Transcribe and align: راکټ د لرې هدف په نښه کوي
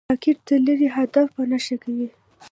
راکټ 0.11 0.37
د 0.47 0.49
لرې 0.65 0.87
هدف 0.97 1.27
په 1.35 1.41
نښه 1.49 1.75
کوي 1.83 2.07